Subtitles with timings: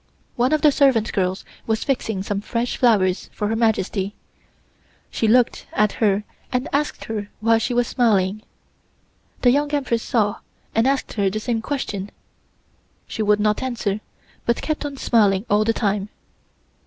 [0.35, 4.15] One of the servant girls was fixing some fresh flowers for Her Majesty.
[5.11, 8.41] She looked at her and asked her why she was smiling.
[9.43, 10.39] The Young Empress saw,
[10.73, 12.09] and asked her the same question.
[13.05, 13.99] She would not answer,
[14.43, 16.09] but kept on smiling all the time.